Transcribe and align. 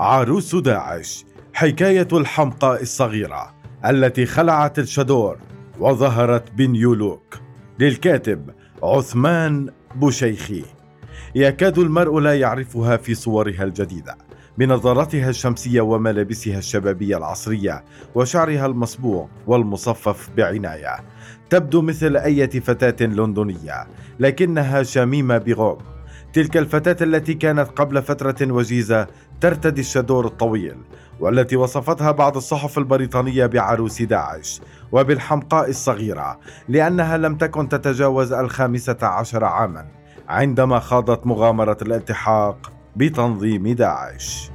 عروس 0.00 0.54
داعش 0.54 1.24
حكاية 1.54 2.08
الحمقاء 2.12 2.82
الصغيرة 2.82 3.54
التي 3.84 4.26
خلعت 4.26 4.78
الشادور 4.78 5.38
وظهرت 5.80 6.52
بنيولوك 6.52 7.34
للكاتب 7.78 8.50
عثمان 8.82 9.70
بوشيخي. 9.94 10.64
يكاد 11.34 11.78
المرء 11.78 12.18
لا 12.18 12.40
يعرفها 12.40 12.96
في 12.96 13.14
صورها 13.14 13.64
الجديدة 13.64 14.18
بنظارتها 14.58 15.30
الشمسية 15.30 15.80
وملابسها 15.80 16.58
الشبابية 16.58 17.16
العصرية 17.16 17.84
وشعرها 18.14 18.66
المصبوغ 18.66 19.26
والمصفف 19.46 20.30
بعناية. 20.36 20.96
تبدو 21.50 21.82
مثل 21.82 22.16
أي 22.16 22.46
فتاة 22.48 23.06
لندنية 23.06 23.86
لكنها 24.20 24.82
شميمة 24.82 25.38
بغوم 25.38 25.78
تلك 26.32 26.56
الفتاة 26.56 27.04
التي 27.04 27.34
كانت 27.34 27.68
قبل 27.68 28.02
فترة 28.02 28.52
وجيزه 28.52 29.06
ترتدي 29.40 29.80
الشادور 29.80 30.26
الطويل 30.26 30.76
والتي 31.20 31.56
وصفتها 31.56 32.10
بعض 32.10 32.36
الصحف 32.36 32.78
البريطانية 32.78 33.46
بعروس 33.46 34.02
داعش 34.02 34.60
وبالحمقاء 34.92 35.70
الصغيرة 35.70 36.40
لأنها 36.68 37.16
لم 37.16 37.36
تكن 37.36 37.68
تتجاوز 37.68 38.32
الخامسة 38.32 38.98
عشر 39.02 39.44
عاما 39.44 39.86
عندما 40.28 40.78
خاضت 40.78 41.26
مغامرة 41.26 41.76
الالتحاق 41.82 42.72
بتنظيم 42.96 43.68
داعش. 43.68 44.50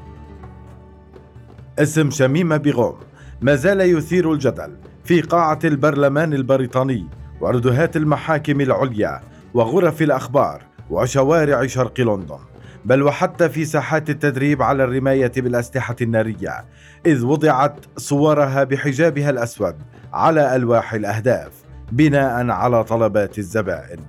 اسم 1.80 2.12
شميمة 2.12 2.58
بيغوم 2.58 2.96
ما 3.42 3.56
زال 3.56 3.82
يثير 3.82 4.34
الجدل 4.34 4.78
في 5.04 5.22
قاعة 5.22 5.60
البرلمان 5.64 6.34
البريطاني 6.34 7.08
وردهات 7.42 7.98
المحاكم 7.98 8.62
العليا 8.62 9.22
وغرف 9.54 10.02
الأخبار 10.02 10.75
وشوارع 10.89 11.67
شرق 11.67 12.00
لندن 12.00 12.39
بل 12.86 13.03
وحتى 13.03 13.50
في 13.50 13.66
ساحات 13.66 14.09
التدريب 14.09 14.61
على 14.61 14.83
الرماية 14.83 15.31
بالأسلحة 15.38 15.95
النارية 16.02 16.66
إذ 17.05 17.25
وضعت 17.25 17.75
صورها 17.97 18.64
بحجابها 18.64 19.30
الأسود 19.30 19.75
على 20.14 20.55
ألواح 20.55 20.94
الأهداف 20.94 21.52
بناء 21.92 22.50
على 22.50 22.83
طلبات 22.83 23.38
الزبائن. 23.39 24.00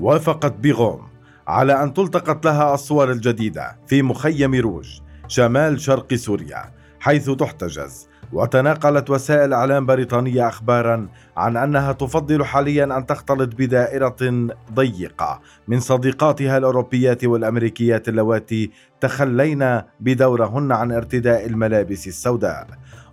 وافقت 0.00 0.52
بيغوم 0.52 1.08
على 1.46 1.82
أن 1.82 1.94
تلتقط 1.94 2.44
لها 2.44 2.74
الصور 2.74 3.10
الجديدة 3.10 3.76
في 3.86 4.02
مخيم 4.02 4.54
روج 4.54 5.00
شمال 5.28 5.80
شرق 5.80 6.14
سوريا 6.14 6.64
حيث 7.00 7.30
تحتجز. 7.30 8.08
وتناقلت 8.32 9.10
وسائل 9.10 9.52
إعلام 9.52 9.86
بريطانية 9.86 10.48
اخبارا 10.48 11.08
عن 11.36 11.56
أنها 11.56 11.92
تفضل 11.92 12.44
حاليا 12.44 12.84
أن 12.84 13.06
تختلط 13.06 13.54
بدائرة 13.54 14.48
ضيقة 14.74 15.40
من 15.68 15.80
صديقاتها 15.80 16.58
الأوروبيات 16.58 17.24
والأمريكيات 17.24 18.08
اللواتي 18.08 18.70
تخلين 19.00 19.80
بدورهن 20.00 20.72
عن 20.72 20.92
ارتداء 20.92 21.46
الملابس 21.46 22.06
السوداء. 22.06 22.66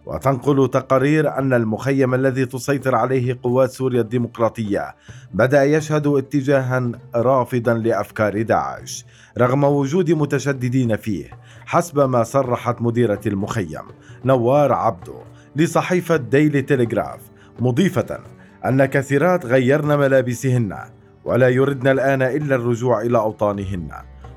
وتنقل 0.10 0.70
تقارير 0.70 1.38
أن 1.38 1.54
المخيم 1.54 2.14
الذي 2.14 2.46
تسيطر 2.46 2.96
عليه 2.96 3.40
قوات 3.44 3.72
سوريا 3.72 4.02
الديمقراطية 4.02 4.96
بدأ 5.34 5.64
يشهد 5.64 6.08
اتجاها 6.08 6.92
رافضا 7.16 7.74
لأفكار 7.74 8.42
داعش 8.42 9.06
رغم 9.38 9.64
وجود 9.64 10.12
متشددين 10.12 10.96
فيه 10.96 11.26
حسب 11.66 12.00
ما 12.00 12.24
صرحت 12.24 12.82
مديرة 12.82 13.20
المخيم 13.26 13.84
نوار 14.26 14.74
عبدو 14.74 15.16
لصحيفة 15.56 16.16
ديلي 16.16 16.62
تيليغراف 16.62 17.20
مضيفة 17.60 18.20
أن 18.66 18.86
كثيرات 18.86 19.46
غيرن 19.46 20.00
ملابسهن 20.00 20.78
ولا 21.26 21.50
يردن 21.50 21.88
الآن 21.88 22.22
إلا 22.22 22.56
الرجوع 22.56 23.02
إلى 23.02 23.18
أوطانهن 23.18 23.90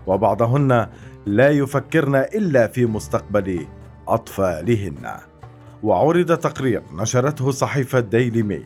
وبعضهن 0.07 0.87
لا 1.27 1.51
يفكرن 1.51 2.17
إلا 2.17 2.67
في 2.67 2.87
مستقبل 2.87 3.67
أطفالهن. 4.09 5.32
وعرض 5.83 6.37
تقرير 6.37 6.83
نشرته 6.93 7.51
صحيفة 7.51 8.01
ديلي 8.01 8.43
ميل 8.43 8.65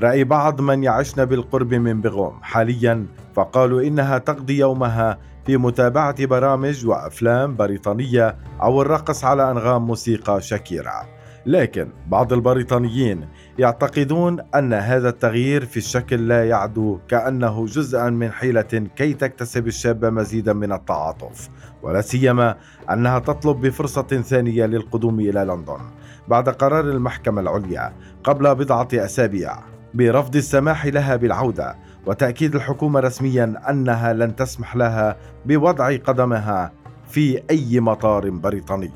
رأي 0.00 0.24
بعض 0.24 0.60
من 0.60 0.82
يعشن 0.82 1.24
بالقرب 1.24 1.74
من 1.74 2.00
بغوم. 2.00 2.38
حاليا 2.42 3.06
فقالوا 3.34 3.82
إنها 3.82 4.18
تقضي 4.18 4.58
يومها 4.58 5.18
في 5.46 5.56
متابعة 5.56 6.26
برامج 6.26 6.86
وأفلام 6.86 7.56
بريطانية 7.56 8.36
أو 8.62 8.82
الرقص 8.82 9.24
على 9.24 9.50
أنغام 9.50 9.86
موسيقى 9.86 10.40
شاكيرا. 10.40 11.06
لكن 11.46 11.88
بعض 12.06 12.32
البريطانيين 12.32 13.28
يعتقدون 13.58 14.40
أن 14.54 14.72
هذا 14.72 15.08
التغيير 15.08 15.64
في 15.64 15.76
الشكل 15.76 16.28
لا 16.28 16.48
يعدو 16.48 16.98
كأنه 17.08 17.66
جزءا 17.66 18.10
من 18.10 18.32
حيلة 18.32 18.88
كي 18.96 19.14
تكتسب 19.14 19.66
الشابة 19.66 20.10
مزيدا 20.10 20.52
من 20.52 20.72
التعاطف 20.72 21.48
ولا 21.82 22.00
سيما 22.00 22.56
أنها 22.90 23.18
تطلب 23.18 23.60
بفرصة 23.60 24.02
ثانية 24.02 24.66
للقدوم 24.66 25.20
إلى 25.20 25.44
لندن. 25.44 25.80
بعد 26.28 26.48
قرار 26.48 26.84
المحكمة 26.84 27.40
العليا 27.40 27.92
قبل 28.24 28.54
بضعة 28.54 28.88
أسابيع 28.94 29.58
برفض 29.94 30.36
السماح 30.36 30.86
لها 30.86 31.16
بالعودة 31.16 31.76
وتأكيد 32.06 32.54
الحكومة 32.54 33.00
رسميا 33.00 33.54
أنها 33.70 34.12
لن 34.12 34.36
تسمح 34.36 34.76
لها 34.76 35.16
بوضع 35.46 35.96
قدمها 35.96 36.72
في 37.08 37.42
أي 37.50 37.80
مطار 37.80 38.30
بريطاني. 38.30 38.92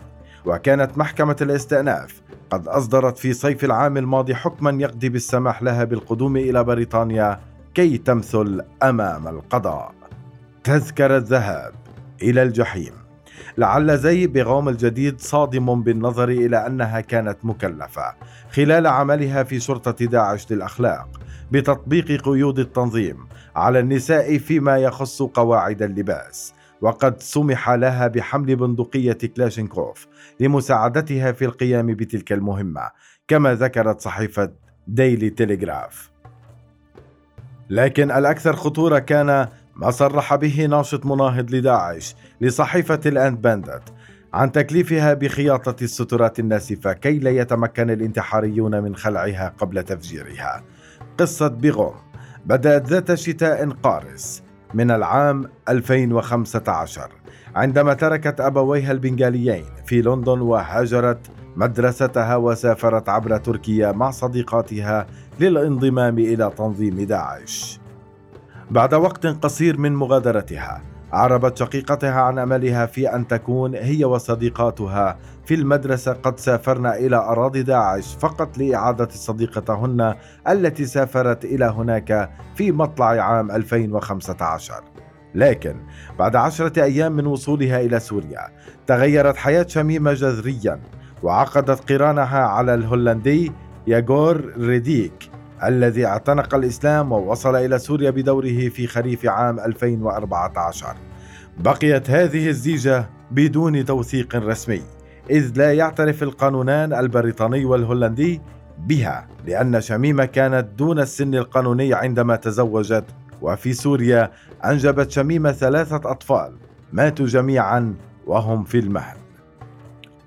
وكانت 0.47 0.99
محكمة 0.99 1.37
الاستئناف 1.41 2.23
قد 2.51 2.69
أصدرت 2.69 3.19
في 3.19 3.33
صيف 3.33 3.65
العام 3.65 3.97
الماضي 3.97 4.35
حكما 4.35 4.83
يقضي 4.83 5.09
بالسماح 5.09 5.63
لها 5.63 5.85
بالقدوم 5.85 6.37
إلى 6.37 6.65
بريطانيا 6.65 7.41
كي 7.75 7.99
تمثل 7.99 8.65
أمام 8.83 9.29
القضاء. 9.29 9.95
تذكرة 10.65 11.17
الذهاب 11.17 11.73
إلى 12.23 12.43
الجحيم. 12.43 13.08
لعل 13.59 13.99
زي 13.99 14.27
بغوم 14.27 14.69
الجديد 14.69 15.21
صادم 15.21 15.83
بالنظر 15.83 16.29
إلى 16.29 16.67
أنها 16.67 17.01
كانت 17.01 17.45
مكلفة 17.45 18.15
خلال 18.51 18.87
عملها 18.87 19.43
في 19.43 19.61
شرطة 19.61 20.07
داعش 20.07 20.53
للأخلاق 20.53 21.09
بتطبيق 21.53 22.23
قيود 22.23 22.59
التنظيم 22.59 23.17
على 23.57 23.79
النساء 23.79 24.39
فيما 24.39 24.79
يخص 24.79 25.23
قواعد 25.23 25.83
اللباس. 25.83 26.55
وقد 26.81 27.23
سمح 27.23 27.71
لها 27.71 28.07
بحمل 28.07 28.57
بندقية 28.57 29.19
كلاشينكوف 29.37 30.07
لمساعدتها 30.41 31.33
في 31.33 31.45
القيام 31.45 31.87
بتلك 31.87 32.33
المهمة 32.33 32.91
كما 33.29 33.55
ذكرت 33.55 34.01
صحيفة 34.01 34.53
ديلي 34.87 35.31
تيليغراف 35.31 36.11
لكن 37.71 38.11
الأكثر 38.11 38.57
خطورة 38.57 38.99
كان 38.99 39.49
ما 39.79 39.91
صرح 39.91 40.35
به 40.35 40.67
ناشط 40.67 41.07
مناهض 41.07 41.51
لداعش 41.51 42.15
لصحيفة 42.41 43.01
الإندبندنت 43.07 43.83
عن 44.35 44.53
تكليفها 44.53 45.15
بخياطة 45.15 45.77
السترات 45.83 46.39
الناسفة 46.39 46.93
كي 46.93 47.19
لا 47.19 47.31
يتمكن 47.31 47.91
الانتحاريون 47.91 48.83
من 48.83 48.97
خلعها 48.97 49.55
قبل 49.59 49.83
تفجيرها. 49.83 50.65
قصة 51.19 51.49
بيغوم 51.49 51.95
بدأت 52.47 52.89
ذات 52.89 53.15
شتاء 53.15 53.71
قارس 53.71 54.43
من 54.75 54.91
العام 54.91 55.51
2015 55.69 57.11
عندما 57.57 57.95
تركت 57.95 58.41
أبويها 58.41 58.93
البنغاليين 58.93 59.65
في 59.87 60.03
لندن 60.03 60.41
وهاجرت 60.41 61.31
مدرستها 61.57 62.37
وسافرت 62.37 63.09
عبر 63.09 63.37
تركيا 63.37 63.93
مع 63.93 64.11
صديقاتها 64.11 65.07
للانضمام 65.41 66.19
إلى 66.19 66.53
تنظيم 66.57 67.01
داعش. 67.01 67.78
بعد 68.71 68.95
وقت 68.95 69.27
قصير 69.27 69.79
من 69.79 69.95
مغادرتها 69.95 70.83
أعربت 71.15 71.57
شقيقتها 71.57 72.21
عن 72.21 72.39
أملها 72.39 72.87
في 72.87 73.15
أن 73.15 73.29
تكون 73.29 73.75
هي 73.75 74.05
وصديقاتها. 74.05 75.19
في 75.47 75.55
المدرسة 75.55 76.13
قد 76.13 76.41
سافرن 76.41 76.87
إلى 76.87 77.17
أراضي 77.17 77.63
داعش 77.63 78.17
فقط 78.21 78.59
لإعادة 78.59 79.09
صديقتهن 79.11 80.15
التي 80.49 80.87
سافرت 80.87 81.45
إلى 81.45 81.65
هناك 81.65 82.31
في 82.55 82.73
مطلع 82.73 83.07
عام 83.07 83.51
2015 83.51 84.75
لكن 85.35 85.77
بعد 86.19 86.37
عشرة 86.37 86.83
أيام 86.83 87.13
من 87.13 87.27
وصولها 87.27 87.81
إلى 87.81 88.01
سوريا 88.01 88.49
تغيرت 88.87 89.37
حياة 89.37 89.67
شميمة 89.69 90.13
جذريا 90.13 90.81
وعقدت 91.23 91.93
قرانها 91.93 92.41
على 92.41 92.75
الهولندي 92.75 93.53
ياغور 93.87 94.53
ريديك. 94.59 95.28
الذي 95.65 96.07
اعتنق 96.07 96.55
الإسلام 96.55 97.13
ووصل 97.13 97.57
إلى 97.57 97.79
سوريا 97.79 98.11
بدوره 98.11 98.69
في 98.69 98.87
خريف 98.87 99.27
عام 99.27 99.61
2014 99.61 100.97
بقيت 101.59 102.11
هذه 102.11 102.49
الزيجة 102.49 103.09
بدون 103.31 103.85
توثيق 103.85 104.37
رسمي 104.37 104.83
إذ 105.31 105.53
لا 105.57 105.75
يعترف 105.75 106.23
القانونان 106.23 106.93
البريطاني 106.93 107.65
والهولندي 107.65 108.41
بها 108.79 109.29
لأن 109.47 109.81
شميمة 109.81 110.25
كانت 110.25 110.69
دون 110.79 110.99
السن 110.99 111.35
القانوني 111.35 111.95
عندما 111.95 112.37
تزوجت 112.37 113.05
وفي 113.43 113.73
سوريا 113.73 114.31
أنجبت 114.65 115.11
شميمة 115.11 115.53
ثلاثة 115.53 116.11
أطفال 116.11 116.53
ماتوا 116.93 117.27
جميعا 117.27 117.95
وهم 118.27 118.65
في 118.65 118.79
المهد. 118.79 119.17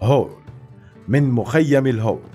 هول 0.02 0.32
من 1.08 1.32
مخيم 1.32 1.88
الهول 1.88 2.30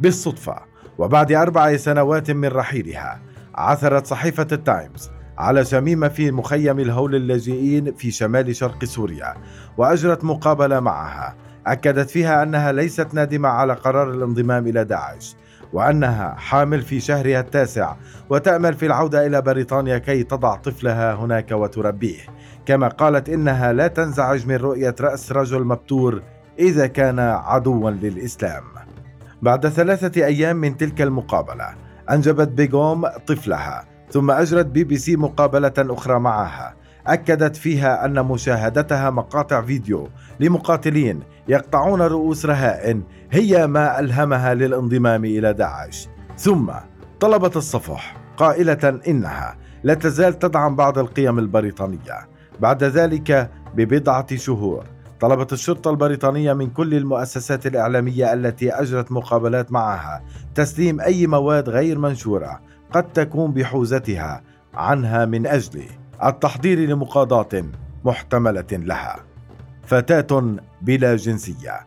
بالصدفة 0.00 0.69
وبعد 1.00 1.32
أربع 1.32 1.76
سنوات 1.76 2.30
من 2.30 2.48
رحيلها 2.48 3.20
عثرت 3.54 4.06
صحيفة 4.06 4.46
التايمز 4.52 5.10
على 5.38 5.64
شميمة 5.64 6.08
في 6.08 6.30
مخيم 6.30 6.78
الهول 6.78 7.14
اللاجئين 7.14 7.94
في 7.94 8.10
شمال 8.10 8.56
شرق 8.56 8.84
سوريا 8.84 9.34
وأجرت 9.76 10.24
مقابلة 10.24 10.80
معها. 10.80 11.36
أكدت 11.66 12.10
فيها 12.10 12.42
أنها 12.42 12.72
ليست 12.72 13.14
نادمة 13.14 13.48
على 13.48 13.72
قرار 13.72 14.10
الانضمام 14.10 14.66
إلى 14.66 14.84
داعش 14.84 15.36
وأنها 15.72 16.34
حامل 16.34 16.82
في 16.82 17.00
شهرها 17.00 17.40
التاسع 17.40 17.94
وتأمل 18.30 18.74
في 18.74 18.86
العودة 18.86 19.26
إلى 19.26 19.42
بريطانيا 19.42 19.98
كي 19.98 20.22
تضع 20.22 20.56
طفلها 20.56 21.14
هناك 21.14 21.52
وتربيه. 21.52 22.20
كما 22.66 22.88
قالت 22.88 23.28
إنها 23.28 23.72
لا 23.72 23.86
تنزعج 23.86 24.46
من 24.46 24.56
رؤية 24.56 24.94
رأس 25.00 25.32
رجل 25.32 25.64
مبتور 25.64 26.22
إذا 26.58 26.86
كان 26.86 27.18
عدوا 27.18 27.90
للإسلام. 27.90 28.62
بعد 29.42 29.68
ثلاثة 29.68 30.24
أيام 30.24 30.56
من 30.56 30.76
تلك 30.76 31.02
المقابلة 31.02 31.74
أنجبت 32.10 32.48
بيغوم 32.48 33.06
طفلها 33.26 33.84
ثم 34.10 34.30
أجرت 34.30 34.66
بي 34.66 34.84
بي 34.84 34.96
سي 34.96 35.16
مقابلة 35.16 35.72
أخرى 35.78 36.18
معها. 36.18 36.74
أكدت 37.06 37.56
فيها 37.56 38.04
أن 38.04 38.24
مشاهدتها 38.24 39.10
مقاطع 39.10 39.62
فيديو 39.62 40.08
لمقاتلين 40.40 41.20
يقطعون 41.48 42.02
رؤوس 42.02 42.46
رهائن 42.46 43.02
هي 43.32 43.66
ما 43.66 44.00
ألهمها 44.00 44.54
للانضمام 44.54 45.24
إلى 45.24 45.52
داعش. 45.52 46.08
ثم 46.36 46.70
طلبت 47.20 47.56
الصفح 47.56 48.16
قائلة 48.36 49.00
إنها 49.08 49.56
لا 49.82 49.94
تزال 49.94 50.38
تدعم 50.38 50.76
بعض 50.76 50.98
القيم 50.98 51.38
البريطانية. 51.38 52.28
بعد 52.60 52.84
ذلك 52.84 53.50
ببضعة 53.74 54.36
شهور 54.36 54.84
طلبت 55.20 55.52
الشرطة 55.52 55.90
البريطانية 55.90 56.52
من 56.52 56.70
كل 56.70 56.94
المؤسسات 56.94 57.66
الإعلامية 57.66 58.32
التي 58.32 58.70
أجرت 58.70 59.12
مقابلات 59.12 59.72
معها 59.72 60.22
تسليم 60.54 61.00
أي 61.00 61.26
مواد 61.26 61.68
غير 61.68 61.98
منشورة 61.98 62.60
قد 62.92 63.12
تكون 63.12 63.52
بحوزتها 63.52 64.42
عنها 64.74 65.24
من 65.24 65.46
أجل 65.46 65.82
التحضير 66.24 66.78
لمقاضاة 66.78 67.64
محتملة 68.04 68.66
لها. 68.72 69.16
فتاة 69.86 70.56
بلا 70.82 71.16
جنسية 71.16 71.80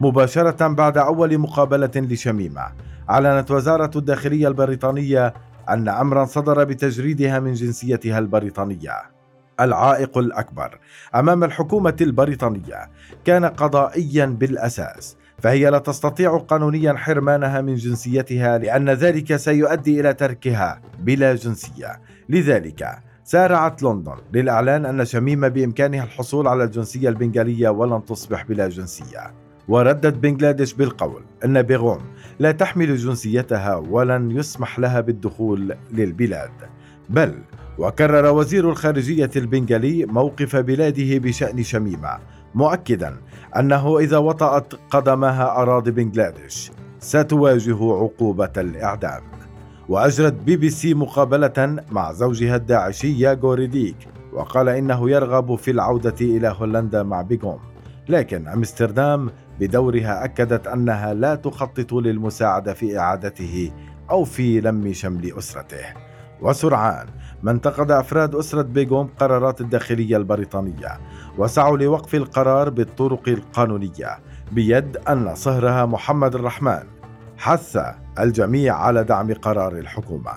مباشرة 0.00 0.68
بعد 0.68 0.98
أول 0.98 1.38
مقابلة 1.38 1.90
لشميمة 1.96 2.62
أعلنت 3.10 3.50
وزارة 3.50 3.90
الداخلية 3.96 4.48
البريطانية 4.48 5.34
أن 5.68 5.88
أمرا 5.88 6.24
صدر 6.24 6.64
بتجريدها 6.64 7.40
من 7.40 7.52
جنسيتها 7.52 8.18
البريطانية. 8.18 9.15
العائق 9.60 10.18
الأكبر 10.18 10.78
أمام 11.14 11.44
الحكومة 11.44 11.96
البريطانية 12.00 12.90
كان 13.24 13.44
قضائيا 13.44 14.26
بالأساس 14.26 15.16
فهي 15.38 15.70
لا 15.70 15.78
تستطيع 15.78 16.36
قانونيا 16.36 16.92
حرمانها 16.92 17.60
من 17.60 17.74
جنسيتها 17.74 18.58
لأن 18.58 18.90
ذلك 18.90 19.36
سيؤدي 19.36 20.00
إلى 20.00 20.14
تركها 20.14 20.80
بلا 20.98 21.34
جنسية. 21.34 22.00
لذلك 22.28 22.98
سارعت 23.24 23.82
لندن 23.82 24.16
للإعلان 24.32 24.86
أن 24.86 25.04
شميمة 25.04 25.48
بإمكانها 25.48 26.04
الحصول 26.04 26.48
على 26.48 26.64
الجنسية 26.64 27.08
البنغالية 27.08 27.68
ولن 27.68 28.04
تصبح 28.04 28.44
بلا 28.44 28.68
جنسية. 28.68 29.34
وردت 29.68 30.14
بنغلاديش 30.14 30.74
بالقول 30.74 31.22
أن 31.44 31.62
بيغوم 31.62 32.00
لا 32.38 32.52
تحمل 32.52 32.96
جنسيتها 32.96 33.74
ولن 33.74 34.30
يسمح 34.30 34.78
لها 34.78 35.00
بالدخول 35.00 35.76
للبلاد 35.92 36.50
بل 37.08 37.34
وكرر 37.78 38.26
وزير 38.26 38.70
الخارجية 38.70 39.30
البنغالي 39.36 40.04
موقف 40.06 40.56
بلاده 40.56 41.18
بشأن 41.18 41.62
شميمة 41.62 42.18
مؤكدا 42.54 43.16
أنه 43.56 43.98
إذا 43.98 44.18
وطأت 44.18 44.74
قدمها 44.90 45.62
أراضي 45.62 45.90
بنغلاديش 45.90 46.70
ستواجه 46.98 47.92
عقوبة 47.92 48.52
الإعدام. 48.56 49.22
وأجرت 49.88 50.32
بي 50.32 50.56
بي 50.56 50.70
سي 50.70 50.94
مقابلة 50.94 51.82
مع 51.90 52.12
زوجها 52.12 52.56
الداعشي 52.56 53.20
ياغو 53.20 53.52
ريديك 53.52 53.96
وقال 54.32 54.68
إنه 54.68 55.10
يرغب 55.10 55.54
في 55.54 55.70
العودة 55.70 56.14
إلى 56.20 56.54
هولندا 56.58 57.02
مع 57.02 57.22
بيغوم. 57.22 57.58
لكن 58.08 58.48
أمستردام 58.48 59.30
بدورها 59.60 60.24
أكدت 60.24 60.66
أنها 60.66 61.14
لا 61.14 61.34
تخطط 61.34 61.92
للمساعدة 61.92 62.74
في 62.74 62.98
إعادته 62.98 63.70
أو 64.10 64.24
في 64.24 64.60
لم 64.60 64.92
شمل 64.92 65.32
أسرته. 65.38 65.84
وسرعان 66.42 67.06
ما 67.46 67.52
انتقد 67.52 67.90
أفراد 67.90 68.34
أسرة 68.34 68.62
بيغوم 68.62 69.08
قرارات 69.20 69.60
الداخلية 69.60 70.16
البريطانية 70.16 71.00
وسعوا 71.38 71.78
لوقف 71.78 72.14
القرار 72.14 72.70
بالطرق 72.70 73.28
القانونية 73.28 74.18
بيد 74.52 74.96
أن 74.96 75.34
صهرها 75.34 75.86
محمد 75.86 76.34
الرحمن. 76.34 76.82
حث 77.38 77.78
الجميع 78.18 78.76
على 78.76 79.04
دعم 79.04 79.34
قرار 79.34 79.72
الحكومة. 79.72 80.32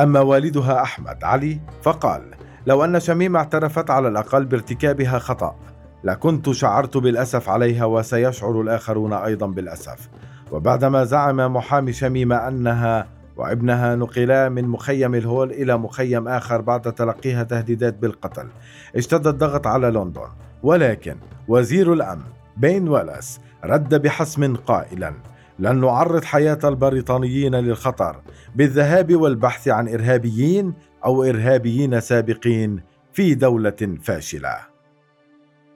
أما 0.00 0.20
والدها 0.20 0.82
أحمد 0.82 1.24
علي 1.24 1.60
فقال 1.82 2.22
لو 2.66 2.84
أن 2.84 3.00
شميمة 3.00 3.38
اعترفت 3.38 3.90
على 3.90 4.08
الأقل 4.08 4.44
بارتكابها 4.44 5.18
خطأ 5.18 5.56
لكنت 6.04 6.50
شعرت 6.50 6.96
بالأسف 6.96 7.48
عليها 7.48 7.84
وسيشعر 7.84 8.60
الآخرون 8.60 9.12
أيضا 9.12 9.46
بالأسف. 9.46 10.08
وبعدما 10.52 11.04
زعم 11.04 11.36
محامي 11.36 11.92
شميمة 11.92 12.48
أنها 12.48 13.19
وابنها 13.40 13.96
نقلا 13.96 14.48
من 14.48 14.68
مخيم 14.68 15.14
الهول 15.14 15.50
إلى 15.50 15.78
مخيم 15.78 16.28
آخر 16.28 16.60
بعد 16.60 16.92
تلقيها 16.92 17.42
تهديدات 17.42 17.94
بالقتل 17.98 18.48
اشتد 18.96 19.26
الضغط 19.26 19.66
على 19.66 19.90
لندن 19.90 20.28
ولكن 20.62 21.16
وزير 21.48 21.92
الأمن 21.92 22.22
بين 22.56 22.88
ولاس 22.88 23.40
رد 23.64 24.02
بحسم 24.02 24.56
قائلا 24.56 25.14
لن 25.58 25.80
نعرض 25.80 26.24
حياة 26.24 26.58
البريطانيين 26.64 27.54
للخطر 27.54 28.16
بالذهاب 28.54 29.14
والبحث 29.16 29.68
عن 29.68 29.88
إرهابيين 29.88 30.74
أو 31.04 31.24
إرهابيين 31.24 32.00
سابقين 32.00 32.80
في 33.12 33.34
دولة 33.34 33.96
فاشلة. 34.02 34.56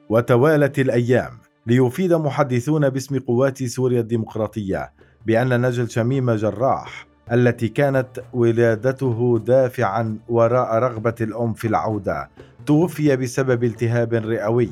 وتوالت 0.09 0.79
الأيام 0.79 1.31
ليفيد 1.67 2.13
محدثون 2.13 2.89
باسم 2.89 3.19
قوات 3.19 3.63
سوريا 3.63 3.99
الديمقراطية 3.99 4.93
بأن 5.25 5.61
نجل 5.61 5.89
شميمة 5.89 6.35
جراح 6.35 7.14
التي 7.31 7.67
كانت 7.67 8.07
ولادته 8.33 9.39
دافعا 9.45 10.17
وراء 10.29 10.75
رغبة 10.75 11.15
الأم 11.21 11.53
في 11.53 11.67
العودة 11.67 12.29
توفي 12.65 13.15
بسبب 13.15 13.63
التهاب 13.63 14.13
رئوي 14.13 14.71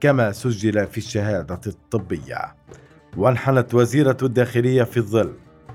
كما 0.00 0.32
سجل 0.32 0.86
في 0.86 0.98
الشهادة 0.98 1.60
الطبية. 1.66 2.54
وأنحت 3.16 3.74
وزيرة 3.74 4.16
الداخلية 4.22 4.82
في 4.82 4.96
الظل 4.96 5.32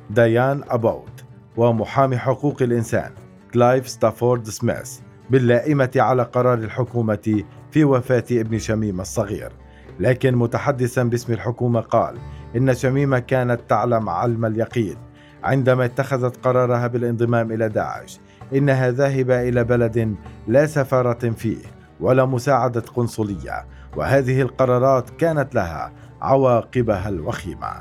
ديان 0.09 0.63
أبوت 0.69 1.23
ومحامي 1.57 2.17
حقوق 2.17 2.61
الإنسان 2.61 3.11
كلايف 3.53 3.89
ستافورد 3.89 4.49
سميث 4.49 4.99
باللائمة 5.29 5.91
على 5.95 6.23
قرار 6.23 6.57
الحكومة 6.57 7.43
في 7.71 7.83
وفاة 7.83 8.23
ابن 8.31 8.59
شميمة 8.59 9.01
الصغير 9.01 9.51
لكن 9.99 10.35
متحدثا 10.35 11.03
باسم 11.03 11.33
الحكومة 11.33 11.79
قال 11.79 12.17
إن 12.55 12.75
شميمة 12.75 13.19
كانت 13.19 13.59
تعلم 13.69 14.09
علم 14.09 14.45
اليقين 14.45 14.95
عندما 15.43 15.85
اتخذت 15.85 16.45
قرارها 16.45 16.87
بالانضمام 16.87 17.51
إلى 17.51 17.69
داعش 17.69 18.19
إنها 18.53 18.91
ذاهبة 18.91 19.49
إلى 19.49 19.63
بلد 19.63 20.15
لا 20.47 20.65
سفارة 20.65 21.29
فيه 21.29 21.57
ولا 21.99 22.25
مساعدة 22.25 22.81
قنصلية 22.81 23.65
وهذه 23.95 24.41
القرارات 24.41 25.09
كانت 25.09 25.55
لها 25.55 25.91
عواقبها 26.21 27.09
الوخيمة. 27.09 27.71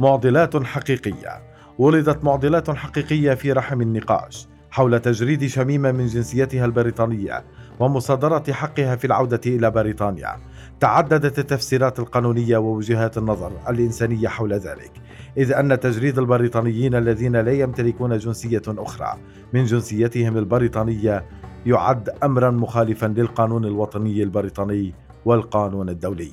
معضلات 0.00 0.62
حقيقية. 0.62 1.42
ولدت 1.78 2.24
معضلات 2.24 2.70
حقيقية 2.70 3.34
في 3.34 3.52
رحم 3.52 3.80
النقاش 3.80 4.48
حول 4.70 5.00
تجريد 5.00 5.46
شميمة 5.46 5.92
من 5.92 6.06
جنسيتها 6.06 6.64
البريطانية 6.64 7.44
ومصادرة 7.80 8.52
حقها 8.52 8.96
في 8.96 9.06
العودة 9.06 9.40
إلى 9.46 9.70
بريطانيا. 9.70 10.36
تعددت 10.82 11.38
التفسيرات 11.38 11.98
القانونية 11.98 12.56
ووجهات 12.58 13.18
النظر 13.18 13.52
الإنسانية 13.68 14.28
حول 14.28 14.52
ذلك 14.52 14.92
إذ 15.36 15.52
أن 15.52 15.80
تجريد 15.80 16.18
البريطانيين 16.18 16.94
الذين 16.94 17.36
لا 17.36 17.52
يمتلكون 17.52 18.18
جنسية 18.18 18.62
أخرى 18.68 19.18
من 19.52 19.64
جنسيتهم 19.64 20.36
البريطانية 20.36 21.24
يعد 21.66 22.08
امرا 22.22 22.50
مخالفا 22.50 23.06
للقانون 23.06 23.64
الوطني 23.64 24.22
البريطاني 24.22 24.94
والقانون 25.24 25.88
الدولي. 25.88 26.32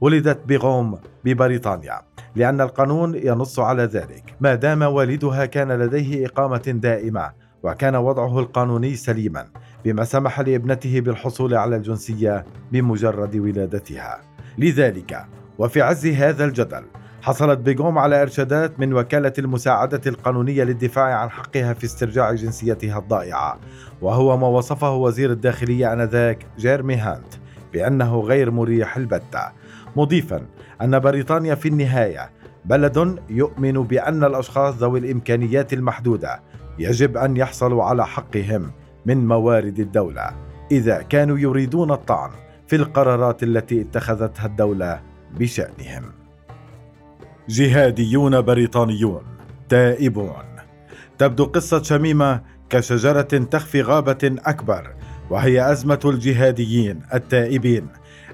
ولدت 0.00 0.40
بغوم 0.46 0.98
ببريطانيا 1.24 2.00
لأن 2.36 2.60
القانون 2.60 3.14
ينص 3.14 3.58
على 3.58 3.82
ذلك. 3.82 4.34
ما 4.40 4.54
دام 4.54 4.82
والدها 4.82 5.46
كان 5.46 5.72
لديه 5.72 6.26
إقامة 6.26 6.62
دائمة 6.82 7.41
وكان 7.62 7.96
وضعه 7.96 8.38
القانوني 8.38 8.94
سليما 8.94 9.46
بما 9.84 10.04
سمح 10.04 10.40
لابنته 10.40 11.00
بالحصول 11.00 11.54
على 11.54 11.76
الجنسية 11.76 12.44
بمجرد 12.72 13.36
ولادتها. 13.36 14.20
لذلك 14.58 15.26
وفي 15.58 15.82
عز 15.82 16.06
هذا 16.06 16.44
الجدل 16.44 16.84
حصلت 17.22 17.58
بيغوم 17.58 17.98
على 17.98 18.22
إرشادات 18.22 18.80
من 18.80 18.94
وكالة 18.94 19.32
المساعدة 19.38 20.00
القانونية 20.06 20.64
للدفاع 20.64 21.14
عن 21.14 21.30
حقها 21.30 21.74
في 21.74 21.84
استرجاع 21.84 22.32
جنسيتها 22.32 22.98
الضائعة. 22.98 23.58
وهو 24.00 24.36
ما 24.36 24.46
وصفه 24.46 24.94
وزير 24.94 25.30
الداخلية 25.30 25.92
آنذاك 25.92 26.46
جيرمي 26.58 26.96
هانت 26.96 27.34
بأنه 27.72 28.20
غير 28.20 28.50
مريح 28.50 28.96
البتة. 28.96 29.52
مضيفا 29.96 30.46
أن 30.82 30.98
بريطانيا 30.98 31.54
في 31.54 31.68
النهاية 31.68 32.30
بلد 32.64 33.18
يؤمن 33.30 33.72
بأن 33.72 34.24
الأشخاص 34.24 34.74
ذوي 34.74 34.98
الإمكانيات 34.98 35.72
المحدودة 35.72 36.40
يجب 36.78 37.16
أن 37.16 37.36
يحصلوا 37.36 37.84
على 37.84 38.06
حقهم 38.06 38.70
من 39.06 39.26
موارد 39.26 39.78
الدولة 39.78 40.30
إذا 40.70 41.02
كانوا 41.02 41.38
يريدون 41.38 41.90
الطعن 41.90 42.30
في 42.66 42.76
القرارات 42.76 43.42
التي 43.42 43.80
اتخذتها 43.80 44.46
الدولة 44.46 45.00
بشأنهم. 45.38 46.02
جهاديون 47.48 48.40
بريطانيون 48.40 49.22
تائبون. 49.68 50.44
تبدو 51.18 51.44
قصة 51.44 51.82
شميمة 51.82 52.42
كشجرة 52.70 53.22
تخفي 53.22 53.82
غابة 53.82 54.36
أكبر 54.46 54.94
وهي 55.30 55.72
أزمة 55.72 56.00
الجهاديين 56.04 57.00
التائبين 57.14 57.88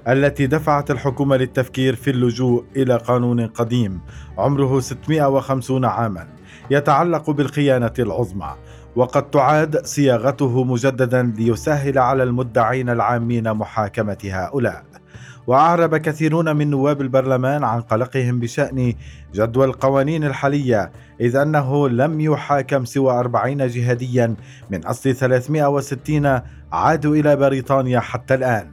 التي 0.07 0.47
دفعت 0.47 0.91
الحكومة 0.91 1.37
للتفكير 1.37 1.95
في 1.95 2.09
اللجوء 2.09 2.65
إلى 2.75 2.97
قانون 2.97 3.47
قديم 3.47 4.01
عمره 4.37 4.79
650 4.79 5.85
عاما. 5.85 6.27
يتعلق 6.69 7.29
بالخيانة 7.29 7.93
العظمى 7.99 8.55
وقد 8.95 9.29
تعاد 9.29 9.85
صياغته 9.85 10.63
مجددا 10.63 11.33
ليسهل 11.37 11.97
على 11.97 12.23
المدعين 12.23 12.89
العامين 12.89 13.53
محاكمة 13.53 14.17
هؤلاء. 14.23 14.83
وأعرب 15.47 15.97
كثيرون 15.97 16.55
من 16.55 16.69
نواب 16.69 17.01
البرلمان 17.01 17.63
عن 17.63 17.81
قلقهم 17.81 18.39
بشأن 18.39 18.93
جدوى 19.33 19.65
القوانين 19.65 20.23
الحالية 20.23 20.91
إذ 21.21 21.35
أنه 21.35 21.89
لم 21.89 22.21
يحاكم 22.21 22.85
سوى 22.85 23.11
40 23.13 23.67
جهاديا 23.67 24.35
من 24.69 24.85
أصل 24.85 25.15
360 25.15 26.41
عادوا 26.71 27.15
إلى 27.15 27.35
بريطانيا 27.35 27.99
حتى 27.99 28.33
الآن. 28.33 28.71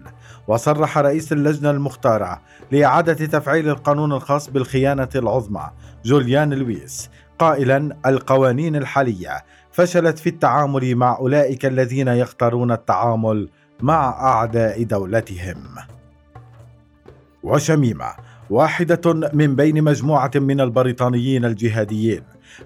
وصرح 0.49 0.99
رئيس 0.99 1.33
اللجنة 1.33 1.71
المختارة 1.71 2.41
لإعادة 2.73 3.27
تفعيل 3.27 3.69
القانون 3.69 4.13
الخاص 4.13 4.51
بالخيانة 4.51 5.09
العظمى 5.15 5.71
جوليان 6.05 6.55
لويس 6.55 7.11
قائلا 7.39 7.97
القوانين 8.07 8.77
الحالية. 8.77 9.45
فشلت 9.73 10.19
في 10.19 10.29
التعامل 10.29 10.97
مع 10.97 11.17
أولئك 11.19 11.67
الذين 11.67 12.09
يختارون 12.09 12.73
التعامل 12.73 13.49
مع 13.81 14.09
أعداء 14.09 14.83
دولتهم. 14.83 15.57
وشميمة 17.43 18.07
واحدة 18.51 19.31
من 19.33 19.57
بين 19.57 19.85
مجموعة 19.85 20.31
من 20.35 20.61
البريطانيين 20.61 21.45
الجهاديين. 21.45 22.23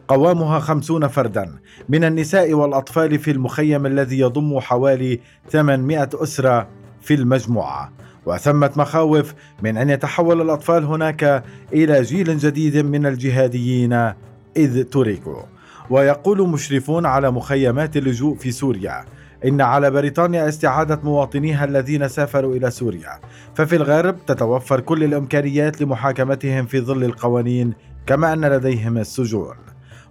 قوامها 0.08 0.58
خمسون 0.58 1.06
فردا. 1.08 1.58
من 1.88 2.04
النساء 2.04 2.52
والأطفال 2.52 3.18
في 3.18 3.30
المخيم 3.30 3.86
الذي 3.86 4.18
يضم 4.18 4.60
حوالي 4.60 5.20
800 5.48 6.08
أسرة 6.14 6.68
في 7.02 7.14
المجموعة. 7.14 7.92
وثمت 8.26 8.78
مخاوف 8.78 9.34
من 9.62 9.76
أن 9.76 9.90
يتحول 9.90 10.40
الأطفال 10.40 10.84
هناك 10.84 11.44
إلى 11.72 12.02
جيل 12.02 12.38
جديد 12.38 12.76
من 12.76 13.06
الجهاديين 13.06 14.12
إذ 14.56 14.84
تركوا. 14.84 15.42
ويقول 15.90 16.48
مشرفون 16.48 17.06
على 17.06 17.30
مخيمات 17.30 17.96
اللجوء 17.96 18.36
في 18.36 18.50
سوريا 18.50 19.04
إن 19.44 19.60
على 19.60 19.90
بريطانيا 19.90 20.48
استعادة 20.48 21.00
مواطنيها 21.04 21.64
الذين 21.64 22.08
سافروا 22.08 22.54
إلى 22.54 22.70
سوريا. 22.70 23.20
ففي 23.54 23.76
الغرب 23.76 24.16
تتوفر 24.26 24.80
كل 24.80 25.04
الإمكانيات 25.04 25.82
لمحاكمتهم 25.82 26.66
في 26.66 26.80
ظل 26.80 27.04
القوانين 27.04 27.72
كما 28.06 28.32
أن 28.32 28.44
لديهم 28.44 28.98
السجون. 28.98 29.56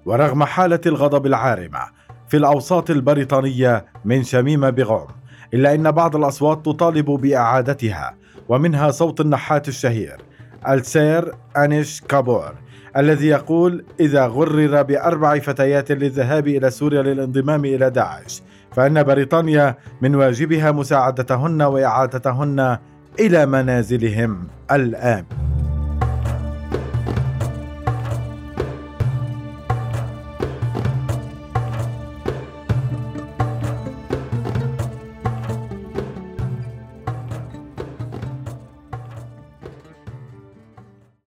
ورغم 0.05 0.43
حالة 0.43 0.79
الغضب 0.85 1.25
العارمة 1.25 1.79
في 2.29 2.37
الأوساط 2.37 2.89
البريطانية 2.89 3.85
من 4.05 4.23
شميمة 4.23 4.69
بغوم 4.69 5.07
إلا 5.53 5.75
أن 5.75 5.91
بعض 5.91 6.15
الأصوات 6.15 6.65
تطالب 6.65 7.05
بإعادتها 7.05 8.15
ومنها 8.49 8.91
صوت 8.91 9.21
النحات 9.21 9.67
الشهير 9.67 10.21
السير 10.69 11.31
أنيش 11.57 12.01
كابور. 12.01 12.53
الذي 12.97 13.27
يقول 13.27 13.85
إذا 13.99 14.25
غرر 14.25 14.81
بأربع 14.81 15.39
فتيات 15.39 15.91
للذهاب 15.91 16.47
إلى 16.47 16.69
سوريا 16.69 17.01
للانضمام 17.01 17.65
إلى 17.65 17.89
داعش 17.89 18.41
فإن 18.71 19.03
بريطانيا 19.03 19.75
من 20.01 20.15
واجبها 20.15 20.71
مساعدتهن 20.71 21.61
وإعادتهن 21.61 22.77
إلى 23.19 23.45
منازلهم 23.45 24.47
الآن. 24.71 25.25